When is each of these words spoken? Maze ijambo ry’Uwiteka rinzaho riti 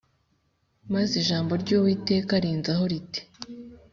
Maze 0.93 1.13
ijambo 1.23 1.51
ry’Uwiteka 1.61 2.33
rinzaho 2.43 2.83
riti 2.91 3.21